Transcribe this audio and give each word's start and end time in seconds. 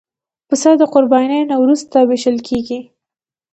پسه 0.47 0.71
د 0.77 0.83
قربانۍ 0.93 1.41
نه 1.51 1.55
وروسته 1.63 1.97
وېشل 2.09 2.37
کېږي. 2.47 2.79